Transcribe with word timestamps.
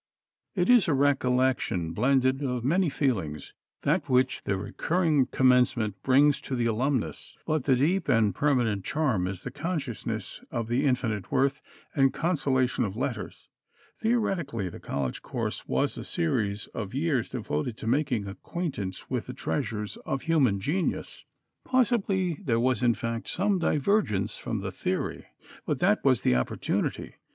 It 0.55 0.67
is 0.67 0.87
a 0.87 0.95
recollection 0.95 1.93
blended 1.93 2.41
of 2.41 2.63
many 2.63 2.89
feelings, 2.89 3.53
that 3.83 4.09
which 4.09 4.45
the 4.45 4.57
recurring 4.57 5.27
Commencement 5.27 6.01
brings 6.01 6.41
to 6.41 6.55
the 6.55 6.65
alumnus. 6.65 7.37
But 7.45 7.65
the 7.65 7.75
deep 7.75 8.09
and 8.09 8.33
permanent 8.33 8.83
charm 8.83 9.27
is 9.27 9.43
the 9.43 9.51
consciousness 9.51 10.41
of 10.49 10.69
the 10.69 10.85
infinite 10.87 11.31
worth 11.31 11.61
and 11.93 12.11
consolation 12.11 12.83
of 12.83 12.97
letters. 12.97 13.47
Theoretically 13.99 14.69
the 14.69 14.79
college 14.79 15.21
course 15.21 15.67
was 15.67 15.99
a 15.99 16.03
series 16.03 16.65
of 16.73 16.95
years 16.95 17.29
devoted 17.29 17.77
to 17.77 17.85
making 17.85 18.25
acquaintance 18.25 19.07
with 19.07 19.27
the 19.27 19.33
treasures 19.33 19.97
of 19.97 20.23
human 20.23 20.59
genius. 20.59 21.25
Possibly 21.63 22.39
there 22.43 22.59
was 22.59 22.81
in 22.81 22.95
fact 22.95 23.29
some 23.29 23.59
divergence 23.59 24.35
from 24.35 24.61
the 24.61 24.71
theory. 24.71 25.27
But 25.67 25.77
that 25.77 26.03
was 26.03 26.23
the 26.23 26.33
opportunity. 26.33 27.17